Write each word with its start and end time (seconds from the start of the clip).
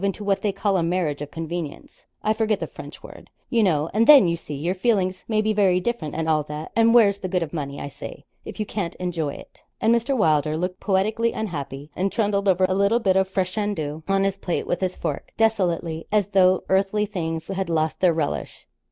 into 0.03 0.23
what 0.23 0.41
they 0.41 0.51
call 0.51 0.77
a 0.77 0.81
marriage 0.81 1.21
of 1.21 1.29
convenience 1.29 2.07
I 2.23 2.33
forget 2.33 2.59
the 2.59 2.65
French 2.65 3.03
word 3.03 3.29
you 3.51 3.61
know; 3.61 3.87
and 3.93 4.07
then, 4.07 4.27
you 4.27 4.35
see, 4.35 4.55
your 4.55 4.73
feelings 4.73 5.23
may 5.27 5.43
be 5.43 5.53
very 5.53 5.79
different, 5.79 6.15
and 6.15 6.27
all 6.27 6.41
that; 6.45 6.71
and 6.75 6.91
where's 6.95 7.19
the 7.19 7.27
good 7.27 7.43
of 7.43 7.53
money, 7.53 7.79
I 7.79 7.87
say, 7.87 8.25
if 8.43 8.59
you 8.59 8.65
can't 8.65 8.95
enjoy 8.95 9.33
it?' 9.35 9.61
And 9.79 9.93
Mr. 9.93 10.17
Wylder 10.17 10.57
looked 10.57 10.79
poetically 10.79 11.33
unhappy, 11.33 11.91
and 11.95 12.11
trundled 12.11 12.47
over 12.47 12.65
a 12.67 12.73
little 12.73 12.97
bit 12.99 13.15
of 13.15 13.29
fricandeau 13.29 14.01
on 14.07 14.23
his 14.23 14.37
plate 14.37 14.65
with 14.65 14.81
his 14.81 14.95
fork, 14.95 15.33
desolately, 15.37 16.07
as 16.11 16.29
though 16.29 16.63
earthly 16.67 17.05
things 17.05 17.47
had 17.49 17.69
lost 17.69 17.99
their 17.99 18.11
relish. 18.15 18.65